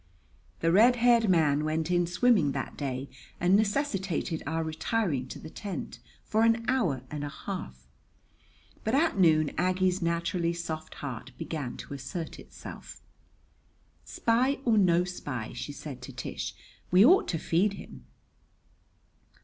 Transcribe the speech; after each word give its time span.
The 0.61 0.71
red 0.71 0.95
haired 0.95 1.29
man 1.29 1.63
went 1.63 1.91
in 1.91 2.07
swimming 2.07 2.53
that 2.53 2.75
day 2.75 3.07
and 3.39 3.55
necessitated 3.55 4.41
our 4.47 4.63
retiring 4.63 5.27
to 5.27 5.37
the 5.37 5.47
tent 5.51 5.99
for 6.25 6.41
an 6.41 6.65
hour 6.67 7.03
and 7.11 7.23
a 7.23 7.29
half; 7.29 7.87
but 8.83 8.95
at 8.95 9.19
noon 9.19 9.51
Aggie's 9.59 10.01
naturally 10.01 10.53
soft 10.53 10.95
heart 11.05 11.33
began 11.37 11.77
to 11.77 11.93
assert 11.93 12.39
itself. 12.39 13.03
"Spy 14.03 14.57
or 14.65 14.75
no 14.79 15.03
spy," 15.03 15.51
she 15.53 15.71
said 15.71 16.01
to 16.01 16.11
Tish, 16.11 16.55
"we 16.89 17.05
ought 17.05 17.27
to 17.27 17.37
feed 17.37 17.73
him." 17.73 18.05